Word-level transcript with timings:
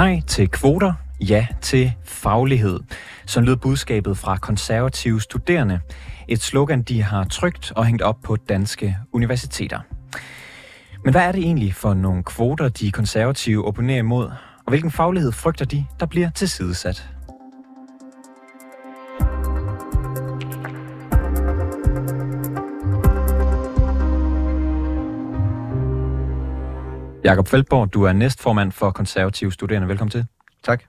Nej 0.00 0.20
til 0.26 0.48
kvoter, 0.48 0.92
ja 1.20 1.46
til 1.60 1.92
faglighed. 2.04 2.80
Så 3.26 3.40
lød 3.40 3.56
budskabet 3.56 4.18
fra 4.18 4.36
konservative 4.36 5.20
studerende. 5.20 5.80
Et 6.28 6.42
slogan, 6.42 6.82
de 6.82 7.02
har 7.02 7.24
trygt 7.24 7.72
og 7.76 7.86
hængt 7.86 8.02
op 8.02 8.16
på 8.24 8.36
danske 8.36 8.96
universiteter. 9.12 9.80
Men 11.04 11.12
hvad 11.12 11.22
er 11.22 11.32
det 11.32 11.42
egentlig 11.42 11.74
for 11.74 11.94
nogle 11.94 12.22
kvoter, 12.22 12.68
de 12.68 12.90
konservative 12.90 13.66
opponerer 13.66 13.98
imod? 13.98 14.24
Og 14.66 14.68
hvilken 14.68 14.90
faglighed 14.90 15.32
frygter 15.32 15.64
de, 15.64 15.86
der 16.00 16.06
bliver 16.06 16.30
tilsidesat? 16.30 17.08
Jakob 27.30 27.48
Feldborg, 27.48 27.94
du 27.94 28.02
er 28.02 28.12
næstformand 28.12 28.72
for 28.72 28.90
konservative 28.90 29.52
studerende. 29.52 29.88
Velkommen 29.88 30.10
til. 30.10 30.26
Tak. 30.62 30.82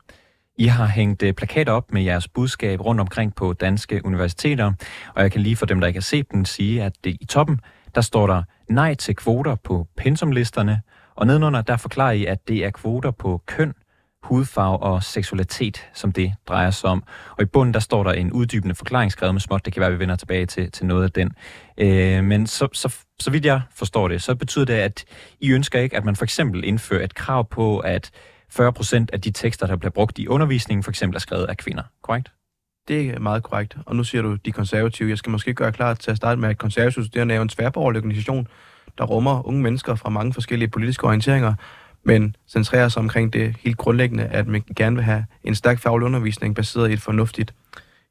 I 0.57 0.65
har 0.65 0.85
hængt 0.85 1.23
øh, 1.23 1.33
plakater 1.33 1.71
op 1.71 1.93
med 1.93 2.01
jeres 2.01 2.27
budskab 2.27 2.85
rundt 2.85 3.01
omkring 3.01 3.35
på 3.35 3.53
danske 3.53 4.01
universiteter, 4.05 4.73
og 5.15 5.21
jeg 5.21 5.31
kan 5.31 5.41
lige 5.41 5.55
for 5.55 5.65
dem, 5.65 5.79
der 5.79 5.87
ikke 5.87 5.97
har 5.97 6.01
set 6.01 6.31
den, 6.31 6.45
sige, 6.45 6.83
at 6.83 6.93
det 7.03 7.17
i 7.21 7.25
toppen, 7.25 7.59
der 7.95 8.01
står 8.01 8.27
der 8.27 8.43
nej 8.69 8.93
til 8.93 9.15
kvoter 9.15 9.55
på 9.55 9.87
pensumlisterne, 9.97 10.81
og 11.15 11.27
nedenunder, 11.27 11.61
der 11.61 11.77
forklarer 11.77 12.11
I, 12.11 12.25
at 12.25 12.47
det 12.47 12.65
er 12.65 12.69
kvoter 12.69 13.11
på 13.11 13.41
køn, 13.45 13.73
hudfarve 14.23 14.77
og 14.77 15.03
seksualitet, 15.03 15.89
som 15.93 16.11
det 16.11 16.33
drejer 16.47 16.71
sig 16.71 16.89
om. 16.89 17.03
Og 17.37 17.41
i 17.41 17.45
bunden, 17.45 17.73
der 17.73 17.79
står 17.79 18.03
der 18.03 18.11
en 18.11 18.31
uddybende 18.31 18.75
forklaring 18.75 19.11
skrevet 19.11 19.35
med 19.35 19.41
småt. 19.41 19.65
Det 19.65 19.73
kan 19.73 19.79
være, 19.79 19.87
at 19.87 19.93
vi 19.93 19.99
vender 19.99 20.15
tilbage 20.15 20.45
til, 20.45 20.71
til 20.71 20.85
noget 20.85 21.03
af 21.03 21.11
den. 21.11 21.31
Øh, 21.77 22.23
men 22.23 22.47
så, 22.47 22.67
så, 22.73 22.95
så 23.21 23.31
vidt 23.31 23.45
jeg 23.45 23.61
forstår 23.75 24.07
det, 24.07 24.21
så 24.21 24.35
betyder 24.35 24.65
det, 24.65 24.73
at 24.73 25.05
I 25.39 25.51
ønsker 25.51 25.79
ikke, 25.79 25.97
at 25.97 26.05
man 26.05 26.15
for 26.15 26.23
eksempel 26.23 26.63
indfører 26.63 27.03
et 27.03 27.15
krav 27.15 27.49
på, 27.49 27.79
at 27.79 28.11
40 28.49 28.73
procent 28.73 29.09
af 29.13 29.21
de 29.21 29.31
tekster, 29.31 29.67
der 29.67 29.75
bliver 29.75 29.91
brugt 29.91 30.19
i 30.19 30.27
undervisningen, 30.27 30.83
for 30.83 30.91
eksempel 30.91 31.15
er 31.15 31.19
skrevet 31.19 31.45
af 31.45 31.57
kvinder. 31.57 31.83
Korrekt? 32.03 32.31
Det 32.87 33.09
er 33.09 33.19
meget 33.19 33.43
korrekt. 33.43 33.77
Og 33.85 33.95
nu 33.95 34.03
siger 34.03 34.21
du 34.21 34.35
de 34.35 34.51
konservative. 34.51 35.09
Jeg 35.09 35.17
skal 35.17 35.31
måske 35.31 35.53
gøre 35.53 35.71
klar 35.71 35.93
til 35.93 36.11
at 36.11 36.17
starte 36.17 36.41
med, 36.41 36.49
at 36.49 36.57
konservative 36.57 37.05
studerende 37.05 37.35
er 37.35 37.41
en 37.41 37.49
tværborgerlig 37.49 37.97
organisation, 37.97 38.47
der 38.97 39.03
rummer 39.03 39.47
unge 39.47 39.61
mennesker 39.61 39.95
fra 39.95 40.09
mange 40.09 40.33
forskellige 40.33 40.69
politiske 40.69 41.03
orienteringer, 41.03 41.53
men 42.03 42.35
centrerer 42.47 42.89
sig 42.89 42.99
omkring 42.99 43.33
det 43.33 43.55
helt 43.59 43.77
grundlæggende, 43.77 44.23
at 44.23 44.47
man 44.47 44.63
gerne 44.75 44.95
vil 44.95 45.05
have 45.05 45.25
en 45.43 45.55
stærk 45.55 45.79
faglig 45.79 46.05
undervisning 46.05 46.55
baseret 46.55 46.89
i 46.89 46.93
et 46.93 47.01
fornuftigt, 47.01 47.53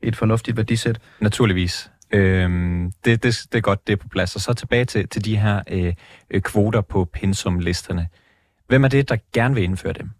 et 0.02 0.16
fornuftigt 0.16 0.56
værdisæt. 0.56 1.00
Naturligvis. 1.20 1.89
Øhm, 2.12 2.92
det, 3.04 3.22
det, 3.22 3.46
det 3.52 3.58
er 3.58 3.62
godt, 3.62 3.86
det 3.86 3.92
er 3.92 3.96
på 3.96 4.08
plads. 4.08 4.34
Og 4.34 4.40
så 4.40 4.52
tilbage 4.52 4.84
til, 4.84 5.08
til 5.08 5.24
de 5.24 5.36
her 5.36 5.62
øh, 5.70 5.94
øh, 6.30 6.40
kvoter 6.40 6.80
på 6.80 7.04
pensumlisterne. 7.04 8.08
Hvem 8.68 8.84
er 8.84 8.88
det, 8.88 9.08
der 9.08 9.16
gerne 9.32 9.54
vil 9.54 9.64
indføre 9.64 9.92
dem? 9.92 10.10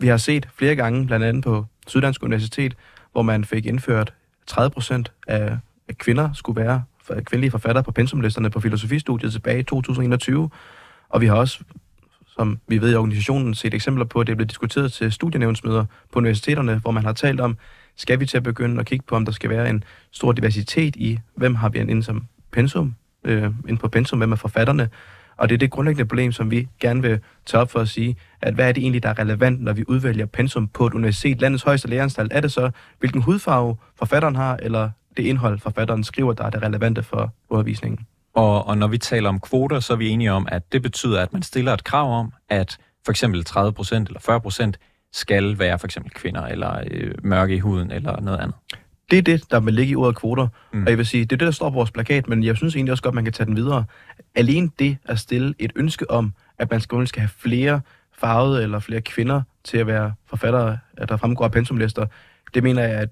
Vi 0.00 0.06
har 0.06 0.16
set 0.16 0.48
flere 0.54 0.76
gange, 0.76 1.06
blandt 1.06 1.26
andet 1.26 1.44
på 1.44 1.64
Syddansk 1.86 2.22
Universitet, 2.22 2.76
hvor 3.12 3.22
man 3.22 3.44
fik 3.44 3.66
indført 3.66 4.14
30 4.46 4.70
procent 4.70 5.12
af 5.26 5.58
kvinder 5.98 6.32
skulle 6.32 6.60
være 6.60 6.82
kvindelige 7.06 7.50
forfattere 7.50 7.84
på 7.84 7.92
pensumlisterne 7.92 8.50
på 8.50 8.60
filosofistudiet 8.60 9.32
tilbage 9.32 9.58
i 9.58 9.62
2021. 9.62 10.50
Og 11.08 11.20
vi 11.20 11.26
har 11.26 11.34
også 11.34 11.64
som 12.38 12.60
vi 12.68 12.80
ved 12.80 12.92
i 12.92 12.94
organisationen, 12.94 13.54
set 13.54 13.74
eksempler 13.74 14.04
på, 14.04 14.20
at 14.20 14.26
det 14.26 14.32
er 14.32 14.36
blevet 14.36 14.50
diskuteret 14.50 14.92
til 14.92 15.12
studienævnsmøder 15.12 15.84
på 16.12 16.18
universiteterne, 16.18 16.78
hvor 16.78 16.90
man 16.90 17.04
har 17.04 17.12
talt 17.12 17.40
om, 17.40 17.56
skal 17.96 18.20
vi 18.20 18.26
til 18.26 18.36
at 18.36 18.42
begynde 18.42 18.80
at 18.80 18.86
kigge 18.86 19.04
på, 19.08 19.16
om 19.16 19.24
der 19.24 19.32
skal 19.32 19.50
være 19.50 19.70
en 19.70 19.84
stor 20.12 20.32
diversitet 20.32 20.96
i, 20.96 21.18
hvem 21.34 21.54
har 21.54 21.68
vi 21.68 21.78
inde 21.78 22.02
som 22.02 22.26
pensum, 22.52 22.94
øh, 23.24 23.50
ind 23.68 23.78
på 23.78 23.88
pensum, 23.88 24.18
hvem 24.18 24.32
er 24.32 24.36
forfatterne, 24.36 24.88
og 25.36 25.48
det 25.48 25.54
er 25.54 25.58
det 25.58 25.70
grundlæggende 25.70 26.08
problem, 26.08 26.32
som 26.32 26.50
vi 26.50 26.68
gerne 26.80 27.02
vil 27.02 27.20
tage 27.46 27.60
op 27.60 27.70
for 27.70 27.80
at 27.80 27.88
sige, 27.88 28.16
at 28.40 28.54
hvad 28.54 28.68
er 28.68 28.72
det 28.72 28.80
egentlig, 28.80 29.02
der 29.02 29.08
er 29.08 29.18
relevant, 29.18 29.62
når 29.62 29.72
vi 29.72 29.84
udvælger 29.88 30.26
pensum 30.26 30.68
på 30.68 30.86
et 30.86 30.94
universitet, 30.94 31.40
landets 31.40 31.62
højeste 31.64 31.88
læreranstalt? 31.88 32.32
Er 32.32 32.40
det 32.40 32.52
så, 32.52 32.70
hvilken 32.98 33.22
hudfarve 33.22 33.76
forfatteren 33.96 34.34
har, 34.34 34.58
eller 34.62 34.90
det 35.16 35.22
indhold, 35.22 35.58
forfatteren 35.58 36.04
skriver, 36.04 36.32
der 36.32 36.44
er 36.44 36.50
det 36.50 36.62
relevante 36.62 37.02
for 37.02 37.34
undervisningen? 37.48 38.06
Og, 38.34 38.66
og 38.66 38.78
når 38.78 38.86
vi 38.86 38.98
taler 38.98 39.28
om 39.28 39.40
kvoter, 39.40 39.80
så 39.80 39.92
er 39.92 39.96
vi 39.96 40.08
enige 40.08 40.32
om, 40.32 40.48
at 40.50 40.72
det 40.72 40.82
betyder, 40.82 41.22
at 41.22 41.32
man 41.32 41.42
stiller 41.42 41.72
et 41.72 41.84
krav 41.84 42.18
om, 42.18 42.32
at 42.48 42.78
for 43.04 43.12
eksempel 43.12 43.44
30% 43.48 43.94
eller 43.94 44.20
40 44.20 44.40
skal 45.16 45.58
være 45.58 45.78
for 45.78 45.86
eksempel 45.86 46.12
kvinder, 46.12 46.42
eller 46.42 46.80
øh, 46.90 47.14
mørke 47.22 47.54
i 47.54 47.58
huden, 47.58 47.90
eller 47.90 48.20
noget 48.20 48.38
andet. 48.38 48.56
Det 49.10 49.18
er 49.18 49.22
det, 49.22 49.50
der 49.50 49.60
vil 49.60 49.74
ligge 49.74 49.92
i 49.92 49.96
ordet 49.96 50.16
kvoter. 50.16 50.48
Mm. 50.72 50.82
Og 50.82 50.90
jeg 50.90 50.98
vil 50.98 51.06
sige, 51.06 51.24
det 51.24 51.32
er 51.32 51.36
det, 51.36 51.46
der 51.46 51.52
står 51.52 51.70
på 51.70 51.74
vores 51.74 51.90
plakat, 51.90 52.28
men 52.28 52.44
jeg 52.44 52.56
synes 52.56 52.74
egentlig 52.76 52.92
også 52.92 53.02
godt, 53.02 53.14
man 53.14 53.24
kan 53.24 53.32
tage 53.32 53.46
den 53.46 53.56
videre. 53.56 53.84
Alene 54.34 54.70
det 54.78 54.96
at 55.04 55.18
stille 55.18 55.54
et 55.58 55.72
ønske 55.76 56.10
om, 56.10 56.32
at 56.58 56.70
man 56.70 56.80
skal, 56.80 57.06
skal 57.06 57.20
have 57.20 57.30
flere 57.38 57.80
farvede 58.18 58.62
eller 58.62 58.78
flere 58.78 59.00
kvinder 59.00 59.42
til 59.64 59.78
at 59.78 59.86
være 59.86 60.12
forfattere, 60.26 60.78
at 60.96 61.08
der 61.08 61.16
fremgår 61.16 61.44
af 61.44 61.52
pensumlister, 61.52 62.06
det 62.54 62.62
mener 62.62 62.82
jeg, 62.82 62.90
at 62.90 63.08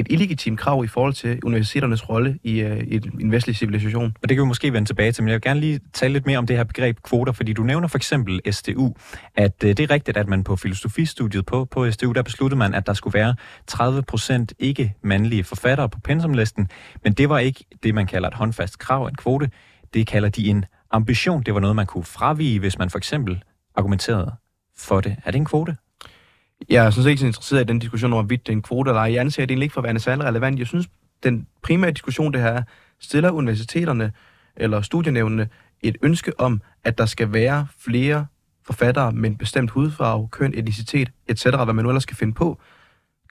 et 0.00 0.06
illegitimt 0.10 0.58
krav 0.60 0.84
i 0.84 0.86
forhold 0.86 1.12
til 1.12 1.38
universiteternes 1.44 2.08
rolle 2.08 2.38
i, 2.44 2.60
øh, 2.60 2.78
i 2.78 3.00
en 3.20 3.32
vestlig 3.32 3.56
civilisation. 3.56 4.16
Og 4.22 4.28
det 4.28 4.36
kan 4.36 4.42
vi 4.42 4.48
måske 4.48 4.72
vende 4.72 4.88
tilbage 4.88 5.12
til, 5.12 5.24
men 5.24 5.28
jeg 5.28 5.34
vil 5.34 5.42
gerne 5.42 5.60
lige 5.60 5.80
tale 5.92 6.12
lidt 6.12 6.26
mere 6.26 6.38
om 6.38 6.46
det 6.46 6.56
her 6.56 6.64
begreb 6.64 6.98
kvoter, 7.02 7.32
fordi 7.32 7.52
du 7.52 7.62
nævner 7.62 7.88
for 7.88 7.98
eksempel 7.98 8.40
STU, 8.50 8.92
at 9.36 9.64
øh, 9.64 9.68
det 9.68 9.80
er 9.80 9.90
rigtigt, 9.90 10.16
at 10.16 10.28
man 10.28 10.44
på 10.44 10.56
filosofistudiet 10.56 11.46
på, 11.46 11.64
på 11.64 11.90
STU, 11.90 12.12
der 12.12 12.22
besluttede 12.22 12.58
man, 12.58 12.74
at 12.74 12.86
der 12.86 12.92
skulle 12.92 13.14
være 13.14 13.34
30 13.66 14.02
procent 14.02 14.52
ikke-mandlige 14.58 15.44
forfattere 15.44 15.88
på 15.88 16.00
pensumlisten, 16.00 16.68
men 17.04 17.12
det 17.12 17.28
var 17.28 17.38
ikke 17.38 17.64
det, 17.82 17.94
man 17.94 18.06
kalder 18.06 18.28
et 18.28 18.34
håndfast 18.34 18.78
krav, 18.78 19.06
en 19.06 19.14
kvote. 19.14 19.50
Det 19.94 20.06
kalder 20.06 20.28
de 20.28 20.48
en 20.48 20.64
ambition. 20.90 21.42
Det 21.42 21.54
var 21.54 21.60
noget, 21.60 21.76
man 21.76 21.86
kunne 21.86 22.04
fravige, 22.04 22.58
hvis 22.58 22.78
man 22.78 22.90
for 22.90 22.98
eksempel 22.98 23.42
argumenterede 23.76 24.32
for 24.76 25.00
det. 25.00 25.16
Er 25.24 25.30
det 25.30 25.38
en 25.38 25.44
kvote? 25.44 25.76
Jeg 26.68 26.86
er 26.86 26.90
sådan 26.90 27.02
set 27.02 27.10
ikke 27.10 27.20
så 27.20 27.26
interesseret 27.26 27.60
i 27.60 27.64
den 27.64 27.78
diskussion 27.78 28.12
om, 28.12 28.18
hvorvidt 28.18 28.46
det 28.46 28.52
er 28.52 28.56
en 28.56 28.62
kvote 28.62 28.88
eller 28.90 29.00
ej. 29.00 29.12
Jeg 29.12 29.20
anser 29.20 29.42
det 29.42 29.50
egentlig 29.50 29.64
ikke 29.64 29.72
for 29.72 29.80
at 29.80 29.84
være 29.84 29.98
særlig 29.98 30.24
relevant. 30.24 30.58
Jeg 30.58 30.66
synes, 30.66 30.88
den 31.22 31.46
primære 31.62 31.90
diskussion, 31.90 32.32
det 32.32 32.40
her 32.40 32.48
er, 32.48 32.62
stiller 33.00 33.30
universiteterne 33.30 34.12
eller 34.56 34.80
studienævnene 34.82 35.48
et 35.82 35.96
ønske 36.02 36.40
om, 36.40 36.62
at 36.84 36.98
der 36.98 37.06
skal 37.06 37.32
være 37.32 37.66
flere 37.78 38.26
forfattere 38.66 39.12
med 39.12 39.30
en 39.30 39.36
bestemt 39.36 39.70
hudfarve, 39.70 40.28
køn, 40.28 40.54
etnicitet, 40.54 41.10
etc., 41.28 41.44
hvad 41.44 41.74
man 41.74 41.84
nu 41.84 41.88
ellers 41.88 42.02
skal 42.02 42.16
finde 42.16 42.34
på. 42.34 42.60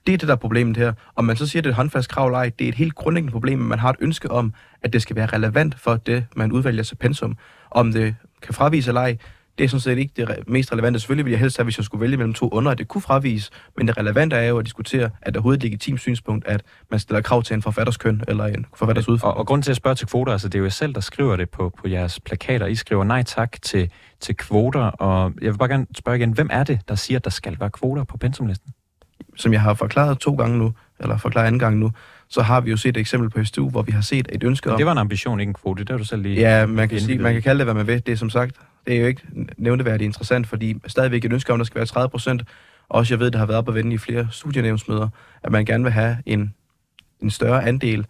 Det 0.07 0.13
er 0.13 0.17
det, 0.17 0.27
der 0.27 0.33
er 0.33 0.37
problemet 0.37 0.77
her. 0.77 0.93
Om 1.15 1.25
man 1.25 1.35
så 1.35 1.47
siger, 1.47 1.59
at 1.59 1.63
det 1.63 1.69
er 1.69 1.73
et 1.73 1.75
håndfast 1.75 2.09
krav 2.09 2.27
eller 2.27 2.37
ej, 2.37 2.51
det 2.59 2.65
er 2.65 2.69
et 2.69 2.75
helt 2.75 2.95
grundlæggende 2.95 3.31
problem, 3.31 3.61
at 3.61 3.67
man 3.67 3.79
har 3.79 3.89
et 3.89 3.95
ønske 3.99 4.31
om, 4.31 4.53
at 4.81 4.93
det 4.93 5.01
skal 5.01 5.15
være 5.15 5.25
relevant 5.25 5.79
for 5.79 5.95
det, 5.95 6.25
man 6.35 6.51
udvælger 6.51 6.83
sig 6.83 6.97
pensum. 6.97 7.37
Om 7.71 7.91
det 7.91 8.15
kan 8.41 8.53
fravise 8.53 8.89
eller 8.89 9.01
ej, 9.01 9.17
det 9.59 9.65
er 9.65 9.69
sådan 9.69 9.79
set 9.81 9.97
ikke 9.97 10.13
det 10.17 10.47
mest 10.47 10.71
relevante. 10.71 10.99
Selvfølgelig 10.99 11.25
ville 11.25 11.33
jeg 11.33 11.39
helst 11.39 11.57
have, 11.57 11.63
hvis 11.63 11.77
jeg 11.77 11.85
skulle 11.85 12.01
vælge 12.01 12.17
mellem 12.17 12.33
to 12.33 12.49
under, 12.49 12.71
at 12.71 12.77
det 12.77 12.87
kunne 12.87 13.01
fravise, 13.01 13.51
men 13.77 13.87
det 13.87 13.97
relevante 13.97 14.35
er 14.35 14.47
jo 14.47 14.57
at 14.57 14.65
diskutere, 14.65 15.03
at 15.03 15.11
der 15.25 15.31
er 15.31 15.31
overhovedet 15.35 15.59
et 15.59 15.63
legitimt 15.63 15.99
synspunkt, 15.99 16.47
at 16.47 16.61
man 16.91 16.99
stiller 16.99 17.21
krav 17.21 17.43
til 17.43 17.53
en 17.53 17.61
forfatters 17.61 17.97
køn 17.97 18.23
eller 18.27 18.45
en 18.45 18.65
forfatters 18.75 19.09
udfordring. 19.09 19.35
Og, 19.35 19.39
og 19.39 19.47
grunden 19.47 19.63
til 19.63 19.71
at 19.71 19.77
spørge 19.77 19.95
til 19.95 20.07
kvoter, 20.07 20.31
altså 20.31 20.49
det 20.49 20.59
er 20.59 20.63
jo 20.63 20.69
selv, 20.69 20.93
der 20.93 21.01
skriver 21.01 21.35
det 21.35 21.49
på, 21.49 21.69
på 21.77 21.87
jeres 21.87 22.19
plakater. 22.19 22.65
I 22.65 22.75
skriver 22.75 23.03
nej 23.03 23.23
tak 23.23 23.61
til, 23.61 23.91
til 24.19 24.37
kvoter, 24.37 24.81
og 24.81 25.33
jeg 25.41 25.51
vil 25.51 25.57
bare 25.57 25.69
gerne 25.69 25.87
spørge 25.97 26.17
igen, 26.17 26.31
hvem 26.31 26.49
er 26.51 26.63
det, 26.63 26.79
der 26.87 26.95
siger, 26.95 27.17
at 27.17 27.23
der 27.23 27.29
skal 27.29 27.59
være 27.59 27.69
kvoter 27.69 28.03
på 28.03 28.17
pensumlisten? 28.17 28.73
Som 29.35 29.53
jeg 29.53 29.61
har 29.61 29.73
forklaret 29.73 30.19
to 30.19 30.35
gange 30.35 30.57
nu, 30.57 30.73
eller 30.99 31.17
forklaret 31.17 31.47
anden 31.47 31.59
gang 31.59 31.77
nu, 31.77 31.91
så 32.29 32.41
har 32.41 32.61
vi 32.61 32.69
jo 32.69 32.77
set 32.77 32.89
et 32.89 32.97
eksempel 32.97 33.29
på 33.29 33.43
STU, 33.43 33.69
hvor 33.69 33.81
vi 33.81 33.91
har 33.91 34.01
set 34.01 34.27
et 34.31 34.43
ønske 34.43 34.71
om... 34.71 34.77
det 34.77 34.85
var 34.85 34.91
en 34.91 34.97
ambition, 34.97 35.39
ikke 35.39 35.49
en 35.49 35.53
kvote, 35.53 35.83
det 35.83 35.89
har 35.89 35.97
du 35.97 36.03
selv 36.03 36.21
lige... 36.21 36.35
Ja, 36.35 36.65
man 36.65 36.89
kan, 36.89 36.99
sige, 36.99 37.17
man 37.17 37.33
kan 37.33 37.41
kalde 37.41 37.59
det, 37.59 37.65
hvad 37.65 37.73
man 37.73 37.87
vil. 37.87 38.05
Det 38.05 38.11
er 38.11 38.15
som 38.15 38.29
sagt 38.29 38.55
det 38.87 38.95
er 38.95 38.99
jo 38.99 39.07
ikke 39.07 39.21
nævneværdigt 39.57 40.05
interessant, 40.05 40.47
fordi 40.47 40.75
stadigvæk 40.87 41.25
et 41.25 41.33
ønske 41.33 41.53
om, 41.53 41.57
at 41.57 41.59
der 41.59 41.65
skal 41.65 41.75
være 41.75 41.85
30 41.85 42.09
procent. 42.09 42.43
Også 42.89 43.13
jeg 43.13 43.19
ved, 43.19 43.31
det 43.31 43.39
har 43.39 43.45
været 43.45 43.57
op 43.57 43.69
at 43.69 43.75
vende 43.75 43.93
i 43.93 43.97
flere 43.97 44.27
studienævnsmøder, 44.31 45.09
at 45.43 45.51
man 45.51 45.65
gerne 45.65 45.83
vil 45.83 45.93
have 45.93 46.17
en, 46.25 46.53
en 47.21 47.29
større 47.29 47.63
andel 47.63 48.05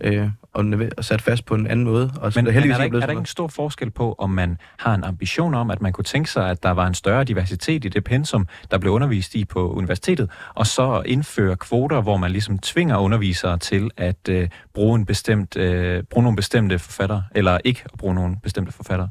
øh, 0.00 0.28
og, 0.52 0.64
og 0.96 1.04
sat 1.04 1.22
fast 1.22 1.44
på 1.44 1.54
en 1.54 1.66
anden 1.66 1.84
måde. 1.84 2.10
Og 2.20 2.32
men, 2.34 2.44
men 2.44 2.54
er, 2.56 2.60
der 2.76 2.84
ikke, 2.84 2.96
er 2.96 3.00
der 3.00 3.08
ikke 3.08 3.20
en 3.20 3.26
stor 3.26 3.48
forskel 3.48 3.90
på, 3.90 4.14
om 4.18 4.30
man 4.30 4.58
har 4.78 4.94
en 4.94 5.04
ambition 5.04 5.54
om, 5.54 5.70
at 5.70 5.82
man 5.82 5.92
kunne 5.92 6.04
tænke 6.04 6.30
sig, 6.30 6.50
at 6.50 6.62
der 6.62 6.70
var 6.70 6.86
en 6.86 6.94
større 6.94 7.24
diversitet 7.24 7.84
i 7.84 7.88
det 7.88 8.04
pensum, 8.04 8.46
der 8.70 8.78
blev 8.78 8.92
undervist 8.92 9.34
i 9.34 9.44
på 9.44 9.72
universitetet, 9.72 10.30
og 10.54 10.66
så 10.66 11.02
indføre 11.06 11.56
kvoter, 11.56 12.00
hvor 12.00 12.16
man 12.16 12.30
ligesom 12.30 12.58
tvinger 12.58 12.96
undervisere 12.96 13.58
til 13.58 13.90
at 13.96 14.28
øh, 14.28 14.48
bruge, 14.74 14.98
en 14.98 15.06
bestemt, 15.06 15.56
øh, 15.56 16.02
bruge 16.02 16.22
nogle 16.22 16.36
bestemte 16.36 16.78
forfattere, 16.78 17.24
eller 17.34 17.58
ikke 17.64 17.82
at 17.84 17.98
bruge 17.98 18.14
nogle 18.14 18.36
bestemte 18.42 18.72
forfattere? 18.72 19.08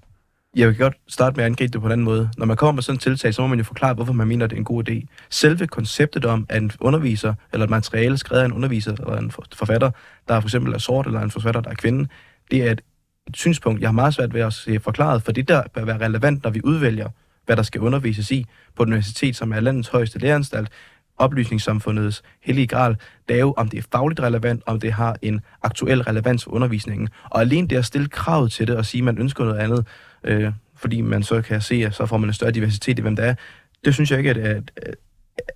Jeg 0.56 0.68
vil 0.68 0.78
godt 0.78 0.94
starte 1.08 1.36
med 1.36 1.44
at 1.44 1.46
angribe 1.46 1.74
det 1.74 1.82
på 1.82 1.88
en 1.88 1.92
anden 1.92 2.06
måde. 2.06 2.30
Når 2.38 2.46
man 2.46 2.58
kommer 2.58 2.72
med 2.72 2.84
sådan 2.84 2.96
et 2.96 3.02
tiltag, 3.02 3.34
så 3.34 3.42
må 3.42 3.48
man 3.48 3.58
jo 3.58 3.64
forklare, 3.64 3.94
hvorfor 3.94 4.14
man 4.14 4.28
mener, 4.28 4.46
at 4.46 4.50
det 4.50 4.56
er 4.56 4.60
en 4.60 4.66
god 4.66 4.90
idé. 4.90 5.06
Selve 5.30 5.68
konceptet 5.68 6.26
om, 6.26 6.46
at 6.50 6.62
en 6.62 6.72
underviser, 6.80 7.34
eller 7.54 7.64
et 7.64 7.70
materiale 7.70 8.18
skrevet 8.18 8.42
af 8.42 8.46
en 8.46 8.54
underviser, 8.54 8.92
eller 8.92 9.18
en 9.18 9.32
forfatter, 9.32 9.92
der 10.28 10.40
for 10.40 10.48
eksempel 10.48 10.74
er 10.74 10.78
sort, 10.78 11.06
eller 11.06 11.22
en 11.22 11.32
forfatter, 11.32 11.62
der 11.62 11.70
er 11.70 11.76
kvinde, 11.76 12.08
det 12.52 12.68
er 12.68 12.72
et, 12.72 12.82
et 13.28 13.38
synspunkt, 13.38 13.82
jeg 13.82 13.88
har 13.88 13.94
meget 13.94 14.14
svært 14.14 14.34
ved 14.34 14.42
at 14.42 14.54
se 14.54 14.80
forklaret, 14.80 15.24
for 15.24 15.32
det 15.32 15.48
der 15.48 15.64
bør 15.74 15.86
være 15.86 15.98
relevant, 15.98 16.44
når 16.44 16.50
vi 16.50 16.62
udvælger, 16.64 17.10
hvad 17.46 17.56
der 17.56 17.64
skal 17.64 17.82
undervises 17.82 18.32
i 18.32 18.46
på 18.76 18.84
et 18.84 18.88
universitet, 18.88 19.36
som 19.36 19.52
er 19.52 19.60
landets 19.60 19.90
højeste 19.90 20.20
læreranstalt, 20.20 20.70
oplysningssamfundets 21.18 22.24
hellige 22.42 22.68
gral, 22.68 22.98
det 23.28 23.36
er 23.36 23.40
jo, 23.40 23.54
om 23.58 23.70
det 23.70 23.78
er 23.78 23.84
fagligt 23.92 24.20
relevant, 24.20 24.64
om 24.66 24.80
det 24.80 24.94
har 24.94 25.18
en 25.22 25.42
aktuel 25.64 26.02
relevans 26.02 26.44
for 26.44 26.52
undervisningen. 26.52 27.10
Og 27.30 27.42
alene 27.42 27.68
det 27.68 27.76
at 27.76 27.86
stille 27.86 28.08
krav 28.08 28.50
til 28.50 28.68
det 28.68 28.76
og 28.78 28.86
sige, 28.86 29.00
at 29.00 29.06
man 29.06 29.18
ønsker 29.18 29.44
noget 29.44 29.60
andet, 29.60 29.88
øh, 30.24 30.52
fordi 30.76 31.02
man 31.02 31.24
så 31.24 31.42
kan 31.42 31.62
se, 31.62 31.76
at 31.76 31.96
så 31.96 32.06
får 32.06 32.18
man 32.18 32.30
en 32.30 32.34
større 32.34 32.52
diversitet 32.52 33.00
i, 33.00 33.02
hvem 33.02 33.16
der 33.16 33.24
er, 33.24 33.36
det 33.86 33.94
synes 33.94 34.12
jeg 34.12 34.20
ikke, 34.20 34.30
at, 34.30 34.72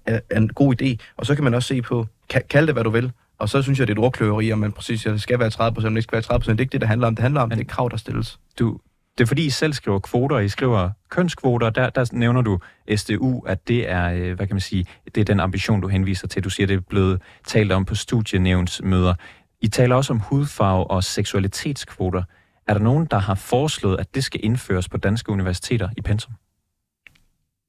er, 0.05 0.19
er 0.29 0.37
en 0.37 0.49
god 0.49 0.81
idé. 0.81 0.95
Og 1.17 1.25
så 1.25 1.35
kan 1.35 1.43
man 1.43 1.53
også 1.53 1.67
se 1.67 1.81
på, 1.81 2.07
kald 2.29 2.67
det 2.67 2.75
hvad 2.75 2.83
du 2.83 2.89
vil, 2.89 3.11
og 3.39 3.49
så 3.49 3.61
synes 3.61 3.79
jeg, 3.79 3.87
det 3.87 3.93
er 3.93 3.99
et 3.99 4.05
ordkløveri, 4.05 4.51
om 4.51 4.59
man 4.59 4.71
præcis 4.71 5.01
siger, 5.01 5.13
det 5.13 5.21
skal 5.21 5.39
være 5.39 5.49
30 5.49 5.73
procent, 5.73 5.95
det 5.95 6.03
skal 6.03 6.13
være 6.13 6.21
30 6.21 6.39
procent. 6.39 6.57
Det 6.57 6.61
er 6.61 6.65
ikke 6.65 6.71
det, 6.71 6.81
der 6.81 6.87
handler 6.87 7.07
om. 7.07 7.15
Det 7.15 7.23
handler 7.23 7.41
om, 7.41 7.49
Men, 7.49 7.57
det 7.57 7.67
krav, 7.67 7.89
der 7.91 7.97
stilles. 7.97 8.39
Du, 8.59 8.79
det 9.17 9.23
er 9.23 9.27
fordi, 9.27 9.45
I 9.45 9.49
selv 9.49 9.73
skriver 9.73 9.99
kvoter, 9.99 10.39
I 10.39 10.49
skriver 10.49 10.89
kønskvoter, 11.09 11.69
der, 11.69 11.89
der 11.89 12.09
nævner 12.11 12.41
du 12.41 12.59
SDU, 12.95 13.39
at 13.45 13.67
det 13.67 13.89
er, 13.89 14.11
øh, 14.13 14.35
hvad 14.35 14.47
kan 14.47 14.55
man 14.55 14.61
sige, 14.61 14.85
det 15.15 15.21
er 15.21 15.25
den 15.25 15.39
ambition, 15.39 15.81
du 15.81 15.87
henviser 15.87 16.27
til. 16.27 16.43
Du 16.43 16.49
siger, 16.49 16.67
det 16.67 16.75
er 16.75 16.81
blevet 16.89 17.21
talt 17.47 17.71
om 17.71 17.85
på 17.85 17.95
studienævnsmøder. 17.95 19.13
I 19.61 19.67
taler 19.67 19.95
også 19.95 20.13
om 20.13 20.19
hudfarve 20.19 20.91
og 20.91 21.03
seksualitetskvoter. 21.03 22.23
Er 22.67 22.73
der 22.73 22.81
nogen, 22.81 23.05
der 23.05 23.17
har 23.17 23.35
foreslået, 23.35 23.99
at 23.99 24.15
det 24.15 24.23
skal 24.23 24.39
indføres 24.43 24.89
på 24.89 24.97
danske 24.97 25.31
universiteter 25.31 25.89
i 25.97 26.01
pensum? 26.01 26.33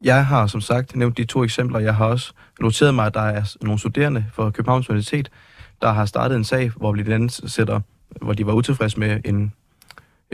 Jeg 0.04 0.26
har 0.26 0.46
som 0.46 0.60
sagt 0.60 0.96
nævnt 0.96 1.16
de 1.16 1.24
to 1.24 1.44
eksempler. 1.44 1.78
Jeg 1.78 1.94
har 1.94 2.06
også 2.06 2.32
noteret 2.60 2.94
mig, 2.94 3.06
at 3.06 3.14
der 3.14 3.20
er 3.20 3.56
nogle 3.60 3.78
studerende 3.78 4.24
fra 4.32 4.50
Københavns 4.50 4.90
Universitet, 4.90 5.30
der 5.82 5.92
har 5.92 6.06
startet 6.06 6.36
en 6.36 6.44
sag, 6.44 6.70
hvor 6.76 6.92
blandt 6.92 7.12
andet 7.12 7.50
sætter, 7.50 7.80
hvor 8.22 8.32
de 8.32 8.46
var 8.46 8.52
utilfredse 8.52 8.98
med 8.98 9.20
en, 9.24 9.52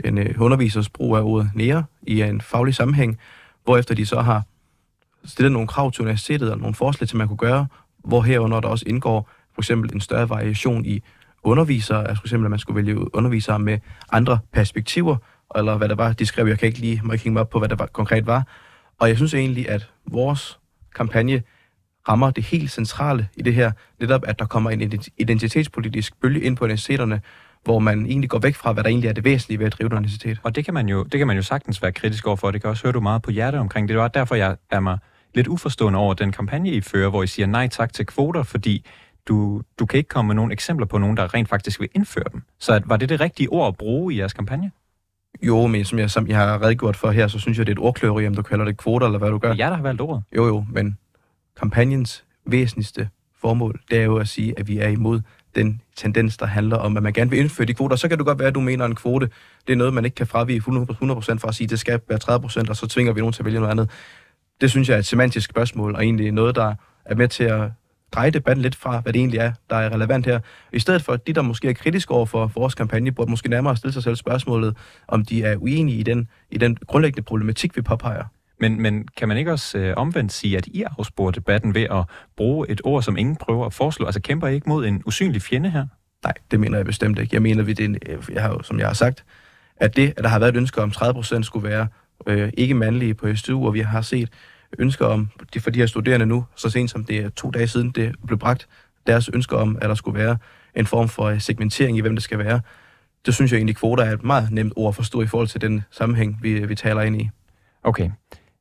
en 0.05 0.17
øh, 0.17 0.41
undervisers 0.41 0.89
brug 0.89 1.17
af 1.17 1.21
ordet 1.21 1.51
nære 1.53 1.83
i 2.01 2.21
en 2.21 2.41
faglig 2.41 2.75
sammenhæng, 2.75 3.19
hvorefter 3.63 3.95
de 3.95 4.05
så 4.05 4.21
har 4.21 4.43
stillet 5.25 5.51
nogle 5.51 5.67
krav 5.67 5.91
til 5.91 6.01
universitetet 6.01 6.51
og 6.51 6.57
nogle 6.57 6.75
forslag 6.75 7.07
til, 7.07 7.17
man 7.17 7.27
kunne 7.27 7.37
gøre, 7.37 7.67
hvor 7.97 8.21
herunder 8.21 8.59
der 8.59 8.67
også 8.67 8.85
indgår 8.87 9.29
for 9.53 9.61
eksempel 9.61 9.93
en 9.93 10.01
større 10.01 10.29
variation 10.29 10.85
i 10.85 11.03
undervisere, 11.45 12.07
altså 12.07 12.21
for 12.21 12.27
eksempel 12.27 12.45
at 12.45 12.49
man 12.49 12.59
skulle 12.59 12.75
vælge 12.75 13.15
undervisere 13.15 13.59
med 13.59 13.79
andre 14.11 14.39
perspektiver, 14.53 15.17
eller 15.55 15.77
hvad 15.77 15.89
det 15.89 15.97
var, 15.97 16.13
de 16.13 16.25
skrev, 16.25 16.47
jeg 16.47 16.59
kan 16.59 16.67
ikke 16.67 16.79
lige, 16.79 17.01
må 17.03 17.13
mig 17.25 17.41
op 17.41 17.49
på, 17.49 17.59
hvad 17.59 17.69
det 17.69 17.79
var, 17.79 17.85
konkret 17.85 18.27
var. 18.27 18.47
Og 18.99 19.09
jeg 19.09 19.17
synes 19.17 19.33
egentlig, 19.33 19.69
at 19.69 19.89
vores 20.07 20.59
kampagne 20.95 21.41
rammer 22.09 22.31
det 22.31 22.43
helt 22.43 22.71
centrale 22.71 23.27
i 23.37 23.41
det 23.41 23.53
her, 23.53 23.71
netop 23.99 24.21
at 24.27 24.39
der 24.39 24.45
kommer 24.45 24.69
en 24.69 25.01
identitetspolitisk 25.17 26.19
bølge 26.21 26.41
ind 26.41 26.57
på 26.57 26.63
universiteterne, 26.63 27.21
hvor 27.63 27.79
man 27.79 28.05
egentlig 28.05 28.29
går 28.29 28.39
væk 28.39 28.55
fra, 28.55 28.73
hvad 28.73 28.83
der 28.83 28.89
egentlig 28.89 29.07
er 29.07 29.13
det 29.13 29.23
væsentlige 29.23 29.59
ved 29.59 29.65
at 29.65 29.73
drive 29.73 29.87
et 29.87 29.93
universitet. 29.93 30.39
Og 30.43 30.55
det 30.55 30.65
kan 30.65 30.73
man 30.73 30.89
jo, 30.89 31.03
det 31.03 31.17
kan 31.17 31.27
man 31.27 31.35
jo 31.35 31.41
sagtens 31.41 31.81
være 31.81 31.91
kritisk 31.91 32.27
overfor, 32.27 32.51
det 32.51 32.61
kan 32.61 32.69
også 32.69 32.83
høre 32.83 32.93
du 32.93 32.99
meget 32.99 33.21
på 33.21 33.31
hjertet 33.31 33.59
omkring. 33.59 33.87
Det 33.87 33.97
var 33.97 34.07
derfor, 34.07 34.35
jeg 34.35 34.55
er 34.71 34.79
mig 34.79 34.97
lidt 35.35 35.47
uforstående 35.47 35.99
over 35.99 36.13
den 36.13 36.31
kampagne, 36.31 36.69
I 36.69 36.81
fører, 36.81 37.09
hvor 37.09 37.23
I 37.23 37.27
siger 37.27 37.45
nej 37.45 37.67
tak 37.67 37.93
til 37.93 38.05
kvoter, 38.05 38.43
fordi 38.43 38.85
du, 39.27 39.61
du 39.79 39.85
kan 39.85 39.97
ikke 39.97 40.07
komme 40.07 40.27
med 40.27 40.35
nogle 40.35 40.53
eksempler 40.53 40.85
på 40.85 40.97
nogen, 40.97 41.17
der 41.17 41.33
rent 41.33 41.49
faktisk 41.49 41.79
vil 41.79 41.89
indføre 41.95 42.25
dem. 42.33 42.41
Så 42.59 42.81
var 42.85 42.97
det 42.97 43.09
det 43.09 43.19
rigtige 43.19 43.49
ord 43.49 43.67
at 43.67 43.77
bruge 43.77 44.13
i 44.13 44.19
jeres 44.19 44.33
kampagne? 44.33 44.71
Jo, 45.41 45.67
men 45.67 45.85
som 45.85 45.99
jeg, 45.99 46.11
som 46.11 46.27
jeg 46.27 46.37
har 46.37 46.61
redegjort 46.61 46.95
for 46.95 47.11
her, 47.11 47.27
så 47.27 47.39
synes 47.39 47.57
jeg, 47.57 47.67
det 47.67 47.71
er 47.71 47.75
et 47.75 47.85
ordkløveri, 47.85 48.27
om 48.27 48.35
du 48.35 48.41
kalder 48.41 48.65
det 48.65 48.77
kvoter, 48.77 49.05
eller 49.05 49.19
hvad 49.19 49.29
du 49.29 49.37
gør. 49.37 49.47
Det 49.47 49.61
er 49.61 49.65
jeg, 49.65 49.71
der 49.71 49.75
har 49.75 49.83
valgt 49.83 50.01
ordet. 50.01 50.23
Jo, 50.35 50.47
jo, 50.47 50.65
men 50.71 50.97
kampagnens 51.59 52.25
væsentligste 52.45 53.09
formål, 53.41 53.81
det 53.91 53.99
er 53.99 54.03
jo 54.03 54.17
at 54.17 54.27
sige, 54.27 54.59
at 54.59 54.67
vi 54.67 54.77
er 54.77 54.87
imod 54.87 55.21
den 55.55 55.81
tendens, 55.95 56.37
der 56.37 56.45
handler 56.45 56.77
om, 56.77 56.97
at 56.97 57.03
man 57.03 57.13
gerne 57.13 57.29
vil 57.29 57.39
indføre 57.39 57.67
de 57.67 57.73
kvoter. 57.73 57.95
Så 57.95 58.07
kan 58.07 58.17
det 58.17 58.25
godt 58.25 58.39
være, 58.39 58.47
at 58.47 58.55
du 58.55 58.59
mener, 58.59 58.85
at 58.85 58.89
en 58.89 58.95
kvote, 58.95 59.29
det 59.67 59.73
er 59.73 59.77
noget, 59.77 59.93
man 59.93 60.05
ikke 60.05 60.15
kan 60.15 60.27
fravige 60.27 60.59
100% 60.59 60.63
for 60.67 61.47
at 61.47 61.55
sige, 61.55 61.65
at 61.65 61.69
det 61.69 61.79
skal 61.79 61.99
være 62.09 62.19
30%, 62.65 62.69
og 62.69 62.75
så 62.75 62.87
tvinger 62.87 63.13
vi 63.13 63.19
nogen 63.19 63.33
til 63.33 63.41
at 63.41 63.45
vælge 63.45 63.59
noget 63.59 63.71
andet. 63.71 63.89
Det 64.61 64.69
synes 64.69 64.89
jeg 64.89 64.95
er 64.95 64.99
et 64.99 65.05
semantisk 65.05 65.49
spørgsmål, 65.49 65.95
og 65.95 66.03
egentlig 66.03 66.31
noget, 66.31 66.55
der 66.55 66.75
er 67.05 67.15
med 67.15 67.27
til 67.27 67.43
at 67.43 67.71
dreje 68.11 68.31
debatten 68.31 68.61
lidt 68.61 68.75
fra, 68.75 68.99
hvad 68.99 69.13
det 69.13 69.19
egentlig 69.19 69.39
er, 69.39 69.51
der 69.69 69.75
er 69.75 69.93
relevant 69.93 70.25
her. 70.25 70.39
I 70.73 70.79
stedet 70.79 71.01
for, 71.01 71.15
de, 71.15 71.33
der 71.33 71.41
måske 71.41 71.69
er 71.69 71.73
kritiske 71.73 72.13
over 72.13 72.25
for 72.25 72.51
vores 72.55 72.75
kampagne, 72.75 73.11
burde 73.11 73.29
måske 73.29 73.49
nærmere 73.49 73.77
stille 73.77 73.93
sig 73.93 74.03
selv 74.03 74.15
spørgsmålet, 74.15 74.77
om 75.07 75.25
de 75.25 75.43
er 75.43 75.55
uenige 75.57 75.97
i 75.97 76.03
den, 76.03 76.27
i 76.51 76.57
den 76.57 76.77
grundlæggende 76.87 77.25
problematik, 77.25 77.75
vi 77.75 77.81
påpeger. 77.81 78.23
Men, 78.59 78.81
men 78.81 79.07
kan 79.17 79.27
man 79.27 79.37
ikke 79.37 79.51
også 79.51 79.77
øh, 79.77 79.93
omvendt 79.97 80.33
sige, 80.33 80.57
at 80.57 80.67
I 80.67 80.83
afsporer 80.97 81.31
debatten 81.31 81.75
ved 81.75 81.83
at 81.83 82.03
bruge 82.37 82.69
et 82.69 82.81
ord, 82.83 83.03
som 83.03 83.17
ingen 83.17 83.35
prøver 83.35 83.65
at 83.65 83.73
foreslå? 83.73 84.05
Altså 84.05 84.21
kæmper 84.21 84.47
I 84.47 84.53
ikke 84.53 84.69
mod 84.69 84.85
en 84.85 85.03
usynlig 85.05 85.41
fjende 85.41 85.69
her? 85.69 85.85
Nej, 86.23 86.33
det 86.51 86.59
mener 86.59 86.77
jeg 86.77 86.85
bestemt 86.85 87.19
ikke. 87.19 87.33
Jeg 87.33 87.41
mener, 87.41 87.61
at 87.61 87.67
det 87.67 87.79
er 87.79 87.85
en, 87.85 87.97
jeg 88.33 88.41
har, 88.41 88.61
som 88.63 88.79
jeg 88.79 88.87
har 88.87 88.93
sagt, 88.93 89.25
at 89.77 89.95
det, 89.95 90.13
at 90.17 90.23
der 90.23 90.29
har 90.29 90.39
været 90.39 90.55
et 90.55 90.57
ønske 90.57 90.81
om 90.81 90.91
30% 90.95 91.41
skulle 91.41 91.69
være 91.69 91.87
øh, 92.27 92.51
ikke 92.57 92.73
mandlige 92.73 93.13
på 93.13 93.35
STU, 93.35 93.65
og 93.65 93.73
vi 93.73 93.79
har 93.79 94.01
set 94.01 94.29
ønsker 94.79 95.05
om, 95.05 95.29
for 95.59 95.69
de 95.69 95.79
her 95.79 95.85
studerende 95.85 96.25
nu, 96.25 96.45
så 96.55 96.69
sent 96.69 96.91
som 96.91 97.03
det 97.03 97.17
er 97.17 97.29
to 97.29 97.49
dage 97.51 97.67
siden, 97.67 97.91
det 97.91 98.15
blev 98.27 98.39
bragt, 98.39 98.67
deres 99.07 99.29
ønsker 99.33 99.57
om, 99.57 99.77
at 99.81 99.89
der 99.89 99.95
skulle 99.95 100.19
være 100.19 100.37
en 100.75 100.85
form 100.85 101.09
for 101.09 101.23
øh, 101.23 101.41
segmentering 101.41 101.97
i, 101.97 102.01
hvem 102.01 102.15
det 102.15 102.23
skal 102.23 102.39
være. 102.39 102.61
Det 103.25 103.33
synes 103.33 103.51
jeg 103.51 103.57
egentlig, 103.57 103.75
kvoter 103.75 104.03
er 104.03 104.11
et 104.11 104.23
meget 104.23 104.51
nemt 104.51 104.73
ord 104.75 104.87
at 104.87 104.95
forstå 104.95 105.21
i 105.21 105.27
forhold 105.27 105.47
til 105.47 105.61
den 105.61 105.83
sammenhæng, 105.91 106.39
vi, 106.41 106.51
øh, 106.51 106.69
vi 106.69 106.75
taler 106.75 107.01
ind 107.01 107.21
i. 107.21 107.29
Okay. 107.83 108.09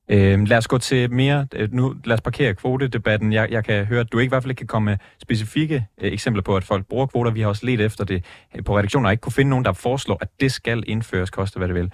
Øh, 0.08 0.49
lad 0.49 0.58
os 0.58 0.69
gå 0.69 0.78
til 0.78 1.12
mere, 1.12 1.46
øh, 1.52 1.72
nu 1.72 1.94
lad 2.05 2.14
os 2.14 2.20
parkere 2.20 2.55
kvotedebatten. 2.55 3.32
Jeg, 3.32 3.50
jeg 3.50 3.64
kan 3.64 3.84
høre, 3.84 4.00
at 4.00 4.12
du 4.12 4.19
ikke 4.19 4.28
i 4.28 4.32
hvert 4.32 4.43
fald 4.43 4.50
ikke 4.50 4.58
kan 4.58 4.66
komme 4.66 4.90
med 4.90 4.96
specifikke 5.22 5.87
øh, 6.00 6.12
eksempler 6.12 6.43
på, 6.43 6.56
at 6.56 6.64
folk 6.64 6.87
bruger 6.87 7.06
kvoter. 7.06 7.31
Vi 7.31 7.40
har 7.40 7.49
også 7.49 7.66
let 7.66 7.81
efter 7.81 8.05
det 8.05 8.25
på 8.64 8.78
redaktionen, 8.78 9.06
og 9.06 9.12
ikke 9.12 9.20
kunne 9.20 9.32
finde 9.32 9.50
nogen, 9.50 9.64
der 9.64 9.72
foreslår, 9.72 10.19
at 10.20 10.28
det 10.40 10.52
skal 10.52 10.84
indføres, 10.87 11.31
koste 11.31 11.58
hvad 11.58 11.69
det 11.69 11.75
vil. 11.75 11.93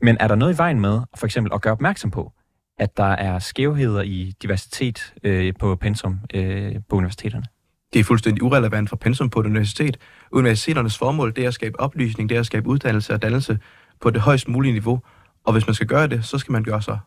Men 0.00 0.16
er 0.20 0.28
der 0.28 0.34
noget 0.34 0.54
i 0.54 0.58
vejen 0.58 0.80
med, 0.80 1.00
for 1.14 1.26
eksempel 1.26 1.52
at 1.54 1.62
gøre 1.62 1.72
opmærksom 1.72 2.10
på, 2.10 2.32
at 2.78 2.96
der 2.96 3.04
er 3.04 3.38
skævheder 3.38 4.02
i 4.02 4.32
diversitet 4.42 5.14
øh, 5.22 5.54
på 5.58 5.76
pensum 5.76 6.18
øh, 6.34 6.74
på 6.88 6.96
universiteterne? 6.96 7.44
Det 7.92 8.00
er 8.00 8.04
fuldstændig 8.04 8.42
urelevant 8.42 8.88
for 8.88 8.96
pensum 8.96 9.30
på 9.30 9.40
et 9.40 9.46
universitet. 9.46 9.96
Universiteternes 10.32 10.98
formål 10.98 11.36
det 11.36 11.44
er 11.44 11.48
at 11.48 11.54
skabe 11.54 11.80
oplysning, 11.80 12.28
det 12.28 12.34
er 12.34 12.40
at 12.40 12.46
skabe 12.46 12.68
uddannelse 12.68 13.14
og 13.14 13.22
dannelse 13.22 13.58
på 14.00 14.10
det 14.10 14.20
højst 14.20 14.48
mulige 14.48 14.72
niveau. 14.72 15.00
Og 15.44 15.52
hvis 15.52 15.66
man 15.66 15.74
skal 15.74 15.86
gøre 15.86 16.06
det, 16.06 16.24
så 16.24 16.38
skal 16.38 16.52
man 16.52 16.62
gøre 16.62 16.82
sig 16.82 16.98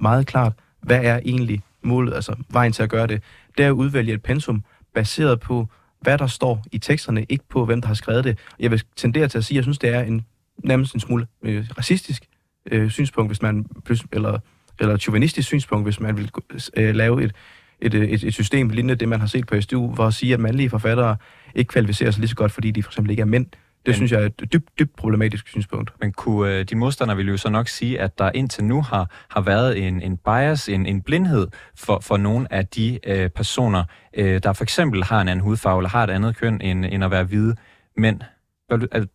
meget 0.00 0.26
klart, 0.26 0.52
hvad 0.80 1.04
er 1.04 1.20
egentlig 1.24 1.62
målet, 1.82 2.14
altså 2.14 2.34
vejen 2.48 2.72
til 2.72 2.82
at 2.82 2.90
gøre 2.90 3.06
det. 3.06 3.22
Det 3.58 3.64
er 3.64 3.68
at 3.68 3.72
udvælge 3.72 4.14
et 4.14 4.22
pensum 4.22 4.64
baseret 4.94 5.40
på, 5.40 5.68
hvad 6.00 6.18
der 6.18 6.26
står 6.26 6.64
i 6.72 6.78
teksterne, 6.78 7.26
ikke 7.28 7.44
på, 7.48 7.64
hvem 7.64 7.80
der 7.80 7.88
har 7.88 7.94
skrevet 7.94 8.24
det. 8.24 8.38
Jeg 8.58 8.70
vil 8.70 8.82
tendere 8.96 9.28
til 9.28 9.38
at 9.38 9.44
sige, 9.44 9.56
at 9.56 9.56
jeg 9.56 9.64
synes, 9.64 9.78
det 9.78 9.90
er 9.90 10.02
en 10.02 10.26
nærmest 10.64 10.94
en 10.94 11.00
smule 11.00 11.26
øh, 11.42 11.66
racistisk 11.78 12.24
øh, 12.70 12.90
synspunkt, 12.90 13.28
hvis 13.28 13.42
man, 13.42 13.66
eller 14.12 14.38
eller 14.82 14.94
et 14.94 15.02
chauvinistisk 15.02 15.48
synspunkt, 15.48 15.86
hvis 15.86 16.00
man 16.00 16.16
vil 16.16 16.30
øh, 16.76 16.94
lave 16.94 17.24
et, 17.24 17.32
et, 17.80 17.94
et, 17.94 18.24
et 18.24 18.34
system 18.34 18.68
lignende 18.68 18.94
det, 18.94 19.08
man 19.08 19.20
har 19.20 19.26
set 19.26 19.46
på 19.46 19.60
SDU, 19.60 19.94
for 19.94 20.06
at 20.06 20.14
sige, 20.14 20.34
at 20.34 20.40
mandlige 20.40 20.70
forfattere 20.70 21.16
ikke 21.54 21.68
kvalificerer 21.68 22.10
sig 22.10 22.20
lige 22.20 22.28
så 22.28 22.36
godt, 22.36 22.52
fordi 22.52 22.70
de 22.70 22.82
for 22.82 22.90
eksempel 22.90 23.10
ikke 23.10 23.20
er 23.20 23.26
mænd. 23.26 23.46
Det 23.86 23.92
men, 23.92 23.94
synes 23.94 24.12
jeg 24.12 24.22
er 24.22 24.26
et 24.26 24.52
dybt, 24.52 24.78
dybt 24.78 24.96
problematisk 24.96 25.48
synspunkt. 25.48 25.92
Men 26.00 26.12
kunne 26.12 26.54
øh, 26.54 26.64
de 26.64 26.76
modstandere 26.76 27.16
vil 27.16 27.28
jo 27.28 27.36
så 27.36 27.50
nok 27.50 27.68
sige, 27.68 28.00
at 28.00 28.18
der 28.18 28.30
indtil 28.34 28.64
nu 28.64 28.82
har, 28.82 29.10
har 29.30 29.40
været 29.40 29.86
en, 29.86 30.02
en 30.02 30.16
bias, 30.16 30.68
en, 30.68 30.86
en 30.86 31.02
blindhed 31.02 31.48
for, 31.74 32.00
for 32.00 32.16
nogle 32.16 32.52
af 32.52 32.66
de 32.66 32.98
øh, 33.06 33.30
personer, 33.30 33.84
øh, 34.14 34.42
der 34.42 34.52
for 34.52 34.62
eksempel 34.62 35.04
har 35.04 35.20
en 35.20 35.28
anden 35.28 35.44
hudfarve 35.44 35.78
eller 35.78 35.90
har 35.90 36.04
et 36.04 36.10
andet 36.10 36.36
køn 36.36 36.60
end, 36.60 36.84
end 36.84 37.04
at 37.04 37.10
være 37.10 37.24
hvide 37.24 37.56
mænd. 37.96 38.20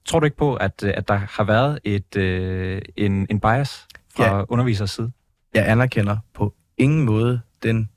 Tror 0.05 0.19
du 0.19 0.25
ikke 0.25 0.37
på, 0.37 0.55
at, 0.55 0.83
at 0.83 1.07
der 1.07 1.19
har 1.29 1.43
været 1.43 1.79
et, 1.83 2.15
øh, 2.15 2.81
en, 2.95 3.27
en 3.29 3.39
bias 3.39 3.87
fra 4.15 4.37
ja. 4.37 4.43
undervisers 4.49 4.91
side? 4.91 5.11
Jeg 5.53 5.69
anerkender 5.69 6.17
på 6.33 6.53
ingen 6.77 7.05
måde 7.05 7.41
den 7.63 7.89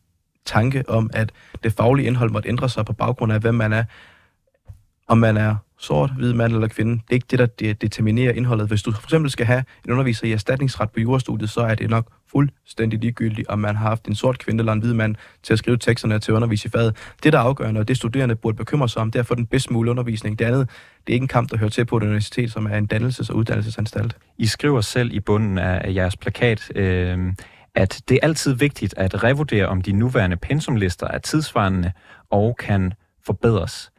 tanke 0.45 0.89
om, 0.89 1.11
at 1.13 1.33
det 1.63 1.73
faglige 1.73 2.07
indhold 2.07 2.31
måtte 2.31 2.49
ændre 2.49 2.69
sig 2.69 2.85
på 2.85 2.93
baggrund 2.93 3.33
af, 3.33 3.41
hvem 3.41 3.55
man 3.55 3.73
er. 3.73 3.85
Om 5.09 5.19
man 5.19 5.37
er 5.37 5.57
sort, 5.81 6.11
hvid 6.19 6.33
mand 6.33 6.53
eller 6.53 6.69
kvinde, 6.69 6.93
det 6.93 7.11
er 7.11 7.15
ikke 7.15 7.27
det, 7.31 7.39
der 7.39 7.73
determinerer 7.73 8.33
indholdet. 8.33 8.69
Hvis 8.69 8.83
du 8.83 8.93
for 8.93 9.07
eksempel 9.07 9.31
skal 9.31 9.47
have 9.47 9.65
en 9.85 9.91
underviser 9.91 10.27
i 10.27 10.33
erstatningsret 10.33 10.91
på 10.91 11.01
jurastudiet, 11.01 11.51
så 11.51 11.61
er 11.61 11.75
det 11.75 11.91
nok 11.91 12.07
fuldstændig 12.31 12.99
ligegyldigt, 12.99 13.49
om 13.49 13.59
man 13.59 13.77
har 13.77 13.89
haft 13.89 14.07
en 14.07 14.15
sort 14.15 14.39
kvinde 14.39 14.61
eller 14.61 14.73
en 14.73 14.81
hvid 14.81 14.95
mand 14.95 15.17
til 15.43 15.53
at 15.53 15.59
skrive 15.59 15.77
teksterne 15.77 16.19
til 16.19 16.33
at 16.33 16.37
undervise 16.37 16.69
i 16.69 16.71
faget. 16.71 16.97
Det, 17.23 17.33
der 17.33 17.39
er 17.39 17.43
afgørende, 17.43 17.81
og 17.81 17.89
det 17.89 17.97
studerende 17.97 18.37
burde 18.37 18.57
bekymre 18.57 18.89
sig 18.89 19.03
om, 19.03 19.11
det 19.11 19.19
er 19.19 19.23
at 19.23 19.27
få 19.27 19.35
den 19.35 19.47
bedst 19.47 19.71
mulige 19.71 19.91
undervisning. 19.91 20.39
Det 20.39 20.45
andet, 20.45 20.71
det 21.07 21.13
er 21.13 21.15
ikke 21.15 21.25
en 21.25 21.29
kamp, 21.29 21.51
der 21.51 21.57
hører 21.57 21.71
til 21.71 21.85
på 21.85 21.97
et 21.97 22.03
universitet, 22.03 22.53
som 22.53 22.67
er 22.67 22.79
en 22.79 22.89
dannelses- 22.93 23.31
og 23.31 23.37
uddannelsesanstalt. 23.37 24.17
I 24.39 24.47
skriver 24.47 24.81
selv 24.81 25.13
i 25.13 25.21
bunden 25.21 25.59
af 25.59 25.95
jeres 25.95 26.17
plakat, 26.17 26.73
øh, 26.77 27.33
at 27.75 28.03
det 28.09 28.15
er 28.15 28.21
altid 28.23 28.53
vigtigt 28.53 28.95
at 28.97 29.25
revurdere, 29.25 29.67
om 29.67 29.83
de 29.83 29.93
nuværende 29.93 30.37
pensumlister 30.37 31.09
er 31.09 31.19
tidsvarende 31.19 31.93
og 32.31 32.57
kan 32.57 32.93
forbedres. 33.27 33.91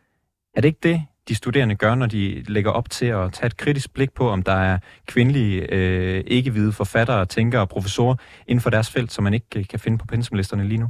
Er 0.56 0.62
det 0.62 0.68
ikke 0.68 0.80
det, 0.84 1.06
de 1.28 1.36
studerende 1.36 1.76
gør, 1.76 1.96
når 1.96 2.06
de 2.06 2.44
lægger 2.48 2.72
op 2.72 2.90
til 2.90 3.06
at 3.06 3.34
tage 3.34 3.48
et 3.48 3.58
kritisk 3.58 3.94
blik 3.94 4.14
på, 4.14 4.30
om 4.30 4.44
der 4.44 4.54
er 4.54 4.80
kvindelige, 5.06 5.74
øh, 5.74 6.24
ikke-hvide 6.28 6.72
forfattere, 6.72 7.26
tænkere 7.26 7.62
og 7.62 7.70
professorer 7.70 8.16
inden 8.48 8.62
for 8.62 8.70
deres 8.70 8.90
felt, 8.90 9.12
som 9.12 9.24
man 9.24 9.34
ikke 9.34 9.46
øh, 9.56 9.68
kan 9.68 9.80
finde 9.80 9.98
på 9.98 10.06
pensumlisterne 10.06 10.68
lige 10.68 10.78
nu? 10.78 10.88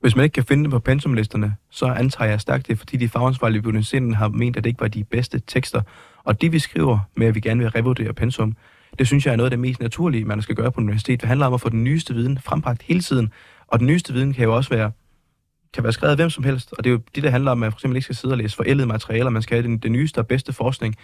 Hvis 0.00 0.16
man 0.16 0.24
ikke 0.24 0.34
kan 0.34 0.44
finde 0.44 0.64
dem 0.64 0.70
på 0.70 0.78
pensumlisterne, 0.78 1.54
så 1.70 1.86
antager 1.86 2.30
jeg 2.30 2.40
stærkt 2.40 2.68
det, 2.68 2.78
fordi 2.78 2.96
de 2.96 3.08
fagansvarlige 3.08 3.62
på 3.62 3.68
universiteten 3.68 4.14
har 4.14 4.28
ment, 4.28 4.56
at 4.56 4.64
det 4.64 4.70
ikke 4.70 4.80
var 4.80 4.88
de 4.88 5.04
bedste 5.04 5.42
tekster. 5.46 5.82
Og 6.24 6.40
det 6.40 6.52
vi 6.52 6.58
skriver 6.58 6.98
med, 7.16 7.26
at 7.26 7.34
vi 7.34 7.40
gerne 7.40 7.60
vil 7.60 7.70
revurdere 7.70 8.12
pensum, 8.12 8.56
det 8.98 9.06
synes 9.06 9.26
jeg 9.26 9.32
er 9.32 9.36
noget 9.36 9.46
af 9.46 9.50
det 9.50 9.58
mest 9.58 9.80
naturlige, 9.80 10.24
man 10.24 10.42
skal 10.42 10.54
gøre 10.54 10.72
på 10.72 10.80
universitetet. 10.80 11.20
Det 11.20 11.28
handler 11.28 11.46
om 11.46 11.54
at 11.54 11.60
få 11.60 11.68
den 11.68 11.84
nyeste 11.84 12.14
viden 12.14 12.38
frembragt 12.38 12.82
hele 12.82 13.00
tiden. 13.00 13.32
Og 13.68 13.78
den 13.78 13.86
nyeste 13.86 14.12
viden 14.12 14.32
kan 14.32 14.44
jo 14.44 14.56
også 14.56 14.70
være 14.70 14.92
kan 15.74 15.84
være 15.84 15.92
skrevet 15.92 16.10
af 16.10 16.18
hvem 16.18 16.30
som 16.30 16.44
helst, 16.44 16.72
og 16.72 16.84
det 16.84 16.90
er 16.90 16.92
jo 16.92 17.00
det, 17.14 17.22
der 17.22 17.30
handler 17.30 17.50
om, 17.50 17.58
at 17.58 17.60
man 17.60 17.72
for 17.72 17.76
eksempel 17.76 17.96
ikke 17.96 18.04
skal 18.04 18.16
sidde 18.16 18.34
og 18.34 18.38
læse 18.38 18.56
forældede 18.56 18.86
materialer, 18.86 19.30
man 19.30 19.42
skal 19.42 19.56
have 19.56 19.68
den, 19.68 19.78
den 19.78 19.92
nyeste 19.92 20.18
og 20.18 20.26
bedste 20.26 20.52
forskning 20.52 20.96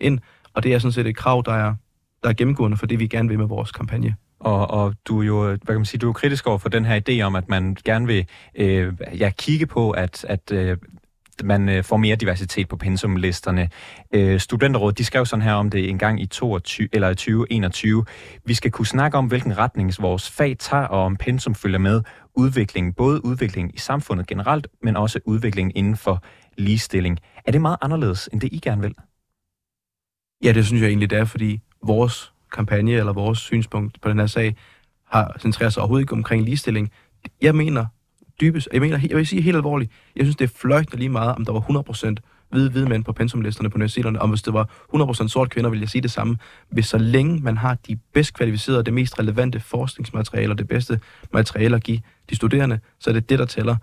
ind, 0.00 0.18
og 0.54 0.62
det 0.62 0.74
er 0.74 0.78
sådan 0.78 0.92
set 0.92 1.06
et 1.06 1.16
krav, 1.16 1.42
der 1.46 1.52
er, 1.52 1.74
der 2.22 2.28
er 2.28 2.32
gennemgående 2.32 2.76
for 2.76 2.86
det, 2.86 2.98
vi 2.98 3.06
gerne 3.06 3.28
vil 3.28 3.38
med 3.38 3.46
vores 3.46 3.72
kampagne. 3.72 4.14
Og, 4.40 4.70
og 4.70 4.94
du 5.04 5.20
er 5.20 5.24
jo, 5.24 5.46
hvad 5.46 5.58
kan 5.66 5.74
man 5.74 5.84
sige, 5.84 5.98
du 5.98 6.08
er 6.08 6.12
kritisk 6.12 6.46
over 6.46 6.58
for 6.58 6.68
den 6.68 6.84
her 6.84 7.00
idé 7.08 7.20
om, 7.22 7.36
at 7.36 7.48
man 7.48 7.76
gerne 7.84 8.06
vil 8.06 8.26
øh, 8.54 8.92
ja, 9.18 9.30
kigge 9.38 9.66
på, 9.66 9.90
at, 9.90 10.24
at 10.28 10.52
øh, 10.52 10.76
man 11.44 11.68
øh, 11.68 11.84
får 11.84 11.96
mere 11.96 12.16
diversitet 12.16 12.68
på 12.68 12.76
pensumlisterne. 12.76 13.68
Øh, 14.14 14.40
Studenterrådet, 14.40 14.98
de 14.98 15.04
skrev 15.04 15.26
sådan 15.26 15.42
her 15.42 15.52
om 15.52 15.70
det 15.70 15.88
en 15.88 15.98
gang 15.98 16.22
i 16.22 16.26
22, 16.26 16.88
eller 16.92 17.08
2021. 17.08 18.04
Vi 18.44 18.54
skal 18.54 18.70
kunne 18.70 18.86
snakke 18.86 19.18
om, 19.18 19.26
hvilken 19.26 19.58
retning 19.58 19.92
vores 19.98 20.30
fag 20.30 20.56
tager, 20.58 20.84
og 20.84 21.04
om 21.04 21.16
pensum 21.16 21.54
følger 21.54 21.78
med 21.78 22.02
udviklingen. 22.34 22.92
Både 22.92 23.24
udviklingen 23.24 23.74
i 23.74 23.78
samfundet 23.78 24.26
generelt, 24.26 24.68
men 24.82 24.96
også 24.96 25.20
udviklingen 25.24 25.72
inden 25.74 25.96
for 25.96 26.22
ligestilling. 26.58 27.18
Er 27.44 27.52
det 27.52 27.60
meget 27.60 27.76
anderledes, 27.82 28.28
end 28.32 28.40
det 28.40 28.48
I 28.52 28.58
gerne 28.58 28.82
vil? 28.82 28.94
Ja, 30.44 30.52
det 30.52 30.66
synes 30.66 30.82
jeg 30.82 30.88
egentlig, 30.88 31.10
det 31.10 31.18
er, 31.18 31.24
fordi 31.24 31.60
vores 31.82 32.32
kampagne 32.52 32.92
eller 32.92 33.12
vores 33.12 33.38
synspunkt 33.38 34.00
på 34.00 34.08
den 34.08 34.18
her 34.18 34.26
sag 34.26 34.56
har 35.06 35.36
centreret 35.40 35.72
sig 35.72 35.80
overhovedet 35.80 36.02
ikke 36.02 36.12
omkring 36.12 36.44
ligestilling. 36.44 36.90
Jeg 37.42 37.54
mener 37.54 37.86
dybest, 38.40 38.68
jeg 38.72 38.80
mener, 38.80 38.98
jeg 39.08 39.16
vil 39.16 39.26
sige 39.26 39.42
helt 39.42 39.56
alvorligt, 39.56 39.92
jeg 40.16 40.24
synes, 40.24 40.36
det 40.36 40.44
er 40.44 40.54
fløjtende 40.56 40.96
lige 40.96 41.08
meget, 41.08 41.34
om 41.34 41.44
der 41.44 41.52
var 41.52 41.60
100% 41.60 42.14
hvide, 42.50 42.70
hvide 42.70 42.88
mænd 42.88 43.04
på 43.04 43.12
pensumlisterne 43.12 43.70
på 43.70 43.74
universiteterne, 43.74 44.22
og 44.22 44.28
hvis 44.28 44.42
det 44.42 44.54
var 44.54 44.68
100% 44.94 45.28
sort 45.28 45.50
kvinder, 45.50 45.70
vil 45.70 45.80
jeg 45.80 45.88
sige 45.88 46.02
det 46.02 46.10
samme. 46.10 46.36
Hvis 46.70 46.86
så 46.86 46.98
længe 46.98 47.40
man 47.40 47.56
har 47.56 47.74
de 47.88 47.96
bedst 48.14 48.34
kvalificerede, 48.34 48.84
det 48.84 48.94
mest 48.94 49.18
relevante 49.18 49.60
forskningsmateriale 49.60 50.52
og 50.52 50.58
det 50.58 50.68
bedste 50.68 51.00
materiale 51.32 51.76
at 51.76 51.82
give 51.82 52.00
de 52.30 52.36
studerende, 52.36 52.78
så 52.98 53.10
er 53.10 53.14
det 53.14 53.30
det, 53.30 53.38
der 53.38 53.44
tæller. 53.44 53.76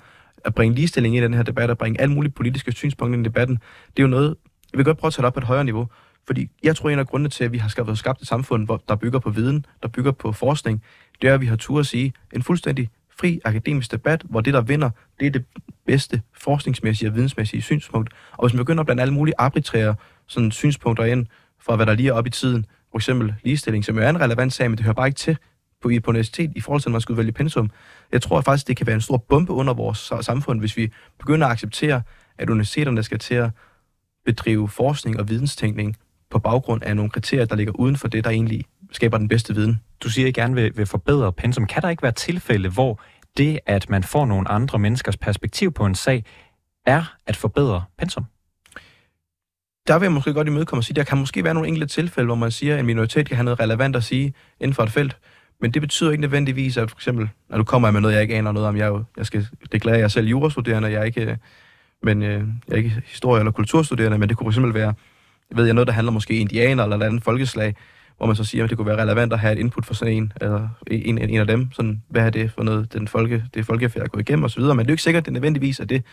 At 0.46 0.56
bringe 0.56 0.76
ligestilling 0.76 1.18
i 1.18 1.22
den 1.22 1.34
her 1.34 1.44
debat, 1.44 1.70
at 1.70 1.78
bringe 1.78 2.02
alle 2.02 2.14
mulige 2.14 2.32
politiske 2.32 2.72
synspunkter 2.72 3.20
i 3.20 3.24
debatten, 3.24 3.56
det 3.98 4.00
er 4.00 4.04
jo 4.04 4.08
noget, 4.08 4.36
jeg 4.74 4.78
vil 4.78 4.86
godt 4.86 4.98
prøve 4.98 5.10
at 5.10 5.14
tage 5.14 5.22
det 5.22 5.28
op 5.28 5.34
på 5.34 5.40
et 5.40 5.44
højere 5.44 5.64
niveau, 5.64 5.88
fordi 6.28 6.50
jeg 6.64 6.76
tror, 6.76 6.90
en 6.90 7.00
af 7.00 7.08
grundene 7.08 7.30
til, 7.30 7.44
at 7.44 7.52
vi 7.52 7.58
har 7.58 7.70
skabt, 7.70 7.98
skabt 7.98 8.22
et 8.22 8.28
samfund, 8.28 8.66
hvor 8.66 8.84
der 8.90 8.96
bygger 8.96 9.20
på 9.20 9.30
viden, 9.30 9.66
der 9.84 9.88
bygger 9.88 10.12
på 10.12 10.32
forskning, 10.32 10.84
det 11.22 11.30
er, 11.30 11.34
at 11.34 11.42
vi 11.42 11.46
har 11.46 11.56
tur 11.56 11.80
at 11.80 11.86
sige 11.86 12.14
en 12.34 12.44
fuldstændig 12.44 12.90
fri 13.20 13.40
akademisk 13.46 13.92
debat, 13.92 14.24
hvor 14.30 14.42
det, 14.42 14.54
der 14.54 14.62
vinder, 14.62 14.90
det 15.20 15.28
er 15.28 15.32
det 15.32 15.46
bedste 15.88 16.22
forskningsmæssige 16.34 17.10
og 17.10 17.16
vidensmæssige 17.16 17.62
synspunkt. 17.62 18.14
Og 18.32 18.48
hvis 18.48 18.54
man 18.54 18.66
begynder 18.66 18.80
at 18.82 18.88
blande 18.88 19.02
alle 19.02 19.14
mulige 19.14 19.36
arbitrære 19.38 19.96
sådan, 20.28 20.52
synspunkter 20.52 21.06
ind, 21.06 21.26
fra 21.60 21.76
hvad 21.76 21.86
der 21.86 21.94
lige 21.94 22.10
er 22.10 22.14
op 22.14 22.28
i 22.28 22.30
tiden, 22.30 22.66
for 22.92 22.98
eksempel 22.98 23.34
ligestilling, 23.44 23.86
som 23.86 23.96
jo 23.96 24.02
er 24.02 24.10
en 24.10 24.22
relevant 24.22 24.54
sag, 24.54 24.70
men 24.70 24.78
det 24.78 24.84
hører 24.86 24.94
bare 24.94 25.08
ikke 25.08 25.18
til 25.18 25.38
på, 25.82 25.92
på 26.04 26.12
universitet 26.12 26.52
i 26.56 26.62
forhold 26.62 26.82
til, 26.82 26.90
at 26.90 26.92
man 26.92 27.02
skulle 27.02 27.18
vælge 27.18 27.32
pensum. 27.32 27.72
Jeg 28.12 28.22
tror 28.22 28.42
faktisk, 28.42 28.68
det 28.68 28.78
kan 28.78 28.88
være 28.88 28.96
en 28.96 29.02
stor 29.02 29.18
bombe 29.18 29.54
under 29.54 29.74
vores 29.74 30.12
samfund, 30.22 30.60
hvis 30.60 30.78
vi 30.78 30.92
begynder 31.20 31.48
at 31.48 31.52
acceptere, 31.52 32.02
at 32.38 32.50
universiteterne 32.50 33.04
skal 33.04 33.20
til 33.20 33.36
at 33.36 33.50
bedrive 34.26 34.70
forskning 34.70 35.20
og 35.20 35.30
videnstænkning 35.30 35.96
på 36.30 36.40
baggrund 36.40 36.84
af 36.84 36.96
nogle 36.96 37.12
kriterier, 37.12 37.46
der 37.46 37.56
ligger 37.56 37.74
uden 37.74 37.98
for 37.98 38.08
det, 38.08 38.24
der 38.24 38.30
egentlig 38.30 38.66
skaber 38.92 39.18
den 39.18 39.28
bedste 39.28 39.56
viden. 39.56 39.82
Du 40.04 40.10
siger, 40.10 40.26
at 40.26 40.30
I 40.30 40.32
gerne 40.32 40.56
vil, 40.56 40.78
vil 40.78 40.86
forbedre 40.86 41.34
pensum. 41.34 41.66
Kan 41.66 41.82
der 41.82 41.90
ikke 41.90 42.04
være 42.04 42.12
tilfælde, 42.12 42.70
hvor 42.70 43.02
det, 43.38 43.60
at 43.66 43.90
man 43.90 44.04
får 44.04 44.26
nogle 44.26 44.52
andre 44.52 44.80
menneskers 44.80 45.18
perspektiv 45.18 45.72
på 45.72 45.86
en 45.86 45.96
sag, 45.96 46.24
er 46.86 47.16
at 47.28 47.36
forbedre 47.36 47.84
pensum? 47.98 48.26
Der 49.88 50.00
vil 50.00 50.06
jeg 50.06 50.12
måske 50.12 50.34
godt 50.34 50.48
imødekomme 50.48 50.80
og 50.80 50.84
sige, 50.84 50.94
at 50.94 50.96
der 50.96 51.04
kan 51.04 51.18
måske 51.18 51.44
være 51.44 51.54
nogle 51.54 51.68
enkelte 51.68 51.88
tilfælde, 51.88 52.26
hvor 52.26 52.36
man 52.36 52.52
siger, 52.52 52.74
at 52.74 52.80
en 52.80 52.86
minoritet 52.86 53.28
kan 53.28 53.36
have 53.36 53.44
noget 53.44 53.60
relevant 53.60 53.96
at 53.96 54.04
sige 54.04 54.34
inden 54.60 54.74
for 54.74 54.84
et 54.84 54.92
felt. 54.92 55.18
Men 55.62 55.72
det 55.72 55.82
betyder 55.82 56.12
ikke 56.12 56.22
nødvendigvis, 56.22 56.78
at 56.78 56.92
for 56.92 56.98
eksempel, 56.98 57.30
når 57.50 57.58
du 57.58 57.64
kommer 57.64 57.92
med 57.92 58.02
noget, 58.02 58.14
jeg 58.16 58.22
ikke 58.22 58.36
aner 58.36 58.52
noget 58.52 58.70
om, 58.70 58.78
jeg, 58.78 58.88
jo, 58.88 59.04
jeg 59.18 59.26
skal 59.26 59.48
deklarere, 59.72 59.98
jeg 59.98 60.04
er 60.04 60.08
selv 60.08 60.28
jurastuderende, 60.28 60.92
jeg 60.92 61.00
er 61.00 61.04
ikke, 61.04 61.22
øh, 61.22 61.38
men, 62.04 62.24
øh, 62.24 62.48
jeg 62.68 62.74
er 62.74 62.76
ikke 62.76 63.02
historie- 63.06 63.40
eller 63.40 63.52
kulturstuderende, 63.52 64.18
men 64.18 64.30
det 64.30 64.38
kunne 64.38 64.46
for 64.46 64.52
eksempel 64.52 64.74
være, 64.74 64.94
ved 65.56 65.66
jeg, 65.66 65.74
noget, 65.74 65.88
der 65.88 65.94
handler 65.94 66.12
måske 66.12 66.34
indianer 66.34 66.84
eller 66.84 66.98
et 66.98 67.04
andet 67.04 67.24
folkeslag, 67.24 67.76
hvor 68.18 68.26
man 68.26 68.36
så 68.36 68.44
siger, 68.44 68.64
at 68.64 68.70
det 68.70 68.78
kunne 68.78 68.88
være 68.88 69.02
relevant 69.02 69.34
at 69.34 69.40
have 69.40 69.54
et 69.54 69.60
input 69.60 69.86
for 69.86 69.94
sådan 69.94 70.14
en, 70.14 70.34
eller 70.42 70.70
en, 70.88 71.18
en 71.18 71.40
af 71.40 71.48
dem, 71.48 71.72
sådan, 71.72 72.04
hvad 72.10 72.26
er 72.26 72.30
det 72.30 72.52
for 72.52 72.64
noget, 72.64 72.94
den 72.94 73.08
folke, 73.08 73.44
det 73.54 73.66
folkefærd 73.66 74.04
er 74.04 74.08
gået 74.08 74.22
igennem 74.22 74.46
osv., 74.46 74.62
men 74.62 74.78
det 74.78 74.84
er 74.84 74.86
jo 74.88 74.94
ikke 74.94 75.04
sikkert, 75.04 75.22
at 75.22 75.26
det 75.26 75.34
nødvendigvis 75.34 75.80
er 75.80 75.86
det 75.86 76.04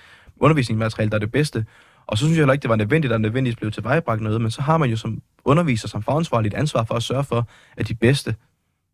undervisningsmateriale, 0.40 1.10
der 1.10 1.16
er 1.16 1.20
det 1.20 1.32
bedste. 1.32 1.66
Og 2.06 2.18
så 2.18 2.24
synes 2.24 2.36
jeg 2.36 2.42
heller 2.42 2.52
ikke, 2.52 2.62
det 2.62 2.70
var 2.70 2.76
nødvendigt, 2.76 3.12
at 3.12 3.14
der 3.14 3.18
nødvendigvis 3.18 3.56
blev 3.56 3.70
tilvejebragt 3.70 4.22
noget, 4.22 4.40
men 4.40 4.50
så 4.50 4.62
har 4.62 4.76
man 4.76 4.90
jo 4.90 4.96
som 4.96 5.22
underviser, 5.44 5.88
som 5.88 6.02
fagansvarlig 6.02 6.48
et 6.48 6.54
ansvar 6.54 6.84
for 6.84 6.94
at 6.94 7.02
sørge 7.02 7.24
for, 7.24 7.48
at 7.76 7.88
de 7.88 7.94
bedste 7.94 8.34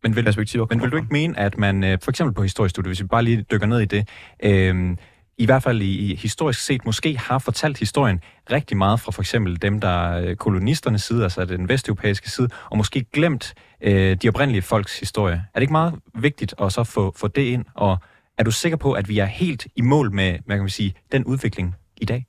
men 0.03 0.15
vil, 0.15 0.23
perspektiver 0.23 0.65
Men 0.69 0.81
vil 0.81 0.91
du 0.91 0.95
ikke 0.95 1.07
mene, 1.11 1.39
at 1.39 1.57
man, 1.57 1.83
øh, 1.83 1.97
for 2.03 2.11
eksempel 2.11 2.33
på 2.33 2.43
historiestudiet, 2.43 2.89
hvis 2.89 3.01
vi 3.01 3.07
bare 3.07 3.23
lige 3.23 3.45
dykker 3.51 3.67
ned 3.67 3.79
i 3.79 3.85
det, 3.85 4.07
øh, 4.43 4.97
i 5.41 5.45
hvert 5.45 5.63
fald 5.63 5.81
i, 5.81 6.11
i 6.11 6.15
historisk 6.15 6.59
set, 6.59 6.85
måske 6.85 7.17
har 7.17 7.39
fortalt 7.39 7.77
historien 7.77 8.19
rigtig 8.51 8.77
meget 8.77 8.99
fra 8.99 9.11
for 9.11 9.21
eksempel 9.21 9.61
dem, 9.61 9.81
der 9.81 10.11
er 10.11 10.35
kolonisternes 10.35 11.01
side, 11.01 11.23
altså 11.23 11.45
den 11.45 11.69
vesteuropæiske 11.69 12.29
side, 12.29 12.49
og 12.69 12.77
måske 12.77 13.03
glemt 13.13 13.53
øh, 13.81 14.17
de 14.21 14.29
oprindelige 14.29 14.61
folks 14.61 14.99
historie. 14.99 15.33
Er 15.33 15.59
det 15.59 15.61
ikke 15.61 15.71
meget 15.71 15.93
vigtigt 16.15 16.53
at 16.61 16.73
så 16.73 16.83
få, 16.83 17.13
få 17.17 17.27
det 17.27 17.41
ind, 17.41 17.65
og 17.75 17.97
er 18.37 18.43
du 18.43 18.51
sikker 18.51 18.77
på, 18.77 18.93
at 18.93 19.09
vi 19.09 19.19
er 19.19 19.25
helt 19.25 19.67
i 19.75 19.81
mål 19.81 20.11
med, 20.11 20.37
hvad 20.45 20.55
kan 20.55 20.63
man 20.63 20.69
sige, 20.69 20.93
den 21.11 21.25
udvikling 21.25 21.75
i 21.97 22.05
dag? 22.05 22.25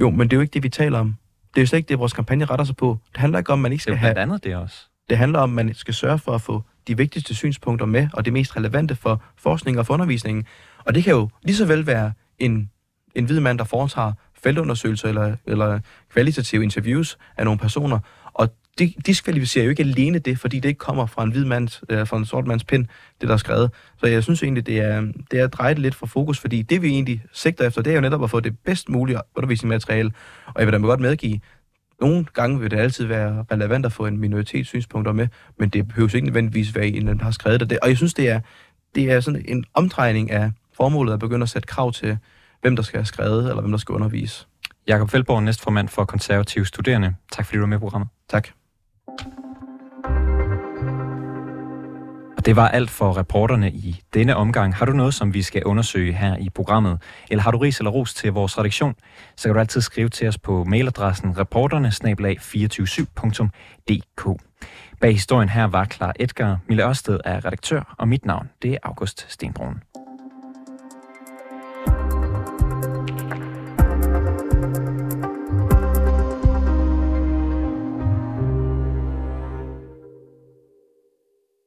Jo, 0.00 0.10
men 0.10 0.20
det 0.20 0.32
er 0.32 0.36
jo 0.36 0.40
ikke 0.40 0.52
det, 0.52 0.62
vi 0.62 0.68
taler 0.68 0.98
om. 0.98 1.16
Det 1.54 1.60
er 1.60 1.62
jo 1.62 1.66
slet 1.66 1.78
ikke 1.78 1.88
det, 1.88 1.98
vores 1.98 2.12
kampagne 2.12 2.44
retter 2.44 2.64
sig 2.64 2.76
på. 2.76 2.98
Det 3.12 3.20
handler 3.20 3.38
ikke 3.38 3.52
om, 3.52 3.58
at 3.58 3.62
man 3.62 3.72
ikke 3.72 3.82
skal 3.82 3.92
det 3.92 4.00
have... 4.00 4.14
Det 4.14 4.20
andet 4.20 4.44
det 4.44 4.56
også. 4.56 4.76
Det 5.08 5.18
handler 5.18 5.38
om, 5.38 5.58
at 5.58 5.66
man 5.66 5.74
skal 5.74 5.94
sørge 5.94 6.18
for 6.18 6.32
at 6.32 6.42
få 6.42 6.62
de 6.88 6.96
vigtigste 6.96 7.34
synspunkter 7.34 7.86
med, 7.86 8.08
og 8.12 8.24
det 8.24 8.32
mest 8.32 8.56
relevante 8.56 8.94
for 8.94 9.22
forskning 9.36 9.78
og 9.78 9.86
for 9.86 9.94
undervisningen. 9.94 10.44
Og 10.84 10.94
det 10.94 11.04
kan 11.04 11.12
jo 11.12 11.28
lige 11.42 11.56
så 11.56 11.64
vel 11.64 11.86
være 11.86 12.12
en, 12.40 12.70
en 13.14 13.24
hvid 13.24 13.40
mand, 13.40 13.58
der 13.58 13.64
foretager 13.64 14.12
feltundersøgelser 14.42 15.08
eller, 15.08 15.36
eller 15.46 15.80
kvalitative 16.12 16.62
interviews 16.62 17.18
af 17.36 17.44
nogle 17.44 17.58
personer, 17.58 17.98
og 18.34 18.48
det 18.78 18.94
diskvalificerer 19.06 19.64
jo 19.64 19.70
ikke 19.70 19.82
alene 19.82 20.18
det, 20.18 20.38
fordi 20.38 20.60
det 20.60 20.68
ikke 20.68 20.78
kommer 20.78 21.06
fra 21.06 21.24
en 21.24 21.30
hvid 21.30 21.44
mands, 21.44 21.82
øh, 21.88 22.06
fra 22.06 22.16
en 22.16 22.24
sort 22.24 22.46
mands 22.46 22.64
pind, 22.64 22.86
det 23.20 23.28
der 23.28 23.34
er 23.34 23.38
skrevet. 23.38 23.70
Så 23.96 24.06
jeg 24.06 24.22
synes 24.22 24.42
egentlig, 24.42 24.66
det 24.66 24.80
er, 24.80 25.12
det 25.30 25.40
er 25.40 25.46
drejet 25.46 25.78
lidt 25.78 25.94
fra 25.94 26.06
fokus, 26.06 26.38
fordi 26.38 26.62
det 26.62 26.82
vi 26.82 26.88
egentlig 26.88 27.24
sigter 27.32 27.66
efter, 27.66 27.82
det 27.82 27.90
er 27.90 27.94
jo 27.94 28.00
netop 28.00 28.24
at 28.24 28.30
få 28.30 28.40
det 28.40 28.58
bedst 28.58 28.88
mulige 28.88 29.18
undervisningsmateriale. 29.36 30.12
Og 30.46 30.54
jeg 30.58 30.66
vil 30.66 30.72
da 30.72 30.78
godt 30.78 31.00
medgive, 31.00 31.40
nogle 32.00 32.24
gange 32.34 32.60
vil 32.60 32.70
det 32.70 32.78
altid 32.78 33.06
være 33.06 33.44
relevant 33.52 33.86
at 33.86 33.92
få 33.92 34.06
en 34.06 34.18
minoritets 34.18 34.68
synspunkter 34.68 35.12
med, 35.12 35.28
men 35.58 35.68
det 35.68 35.88
behøver 35.88 36.14
ikke 36.14 36.26
nødvendigvis 36.26 36.74
være 36.74 36.86
en, 36.86 37.06
der 37.06 37.24
har 37.24 37.30
skrevet 37.30 37.70
det. 37.70 37.78
Og 37.82 37.88
jeg 37.88 37.96
synes, 37.96 38.14
det 38.14 38.28
er, 38.28 38.40
det 38.94 39.10
er 39.10 39.20
sådan 39.20 39.44
en 39.48 39.64
omdrejning 39.74 40.30
af 40.30 40.50
formålet 40.80 41.12
at 41.12 41.18
begynde 41.18 41.42
at 41.42 41.48
sætte 41.48 41.66
krav 41.66 41.92
til, 41.92 42.18
hvem 42.60 42.76
der 42.76 42.82
skal 42.82 42.98
have 42.98 43.04
skrevet, 43.04 43.48
eller 43.48 43.60
hvem 43.60 43.70
der 43.70 43.78
skal 43.78 43.92
undervise. 43.92 44.46
Jakob 44.88 45.10
Feldborg, 45.10 45.42
næstformand 45.42 45.88
for 45.88 46.04
konservative 46.04 46.66
studerende. 46.66 47.14
Tak 47.32 47.46
fordi 47.46 47.56
du 47.56 47.62
var 47.62 47.66
med 47.66 47.76
i 47.76 47.80
programmet. 47.80 48.08
Tak. 48.28 48.48
Og 52.36 52.46
det 52.46 52.56
var 52.56 52.68
alt 52.68 52.90
for 52.90 53.16
reporterne 53.16 53.72
i 53.72 54.00
denne 54.14 54.36
omgang. 54.36 54.74
Har 54.74 54.86
du 54.86 54.92
noget, 54.92 55.14
som 55.14 55.34
vi 55.34 55.42
skal 55.42 55.64
undersøge 55.64 56.12
her 56.12 56.36
i 56.36 56.48
programmet, 56.54 56.98
eller 57.30 57.42
har 57.42 57.50
du 57.50 57.58
ris 57.58 57.78
eller 57.78 57.90
ros 57.90 58.14
til 58.14 58.32
vores 58.32 58.58
redaktion, 58.58 58.94
så 59.36 59.48
kan 59.48 59.54
du 59.54 59.60
altid 59.60 59.80
skrive 59.80 60.08
til 60.08 60.28
os 60.28 60.38
på 60.38 60.64
mailadressen 60.64 61.38
reporterne 61.38 61.88
247dk 61.88 64.36
Bag 65.00 65.12
historien 65.12 65.48
her 65.48 65.64
var 65.64 65.84
Klar 65.84 66.14
Edgar, 66.20 66.58
Mille 66.68 66.88
Ørsted 66.88 67.20
er 67.24 67.44
redaktør, 67.44 67.94
og 67.98 68.08
mit 68.08 68.24
navn 68.24 68.50
det 68.62 68.72
er 68.72 68.78
August 68.82 69.26
Stenbrun. 69.28 69.82